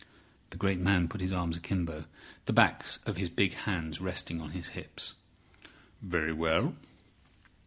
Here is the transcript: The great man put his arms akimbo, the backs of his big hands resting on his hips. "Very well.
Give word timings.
The 0.49 0.57
great 0.57 0.79
man 0.79 1.07
put 1.07 1.21
his 1.21 1.31
arms 1.31 1.55
akimbo, 1.57 2.05
the 2.45 2.53
backs 2.53 2.97
of 3.05 3.17
his 3.17 3.29
big 3.29 3.53
hands 3.53 4.01
resting 4.01 4.41
on 4.41 4.49
his 4.49 4.69
hips. 4.69 5.13
"Very 6.01 6.33
well. 6.33 6.73